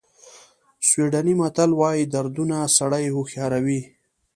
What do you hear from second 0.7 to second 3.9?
سویډني متل وایي دردونه سړی هوښیاروي.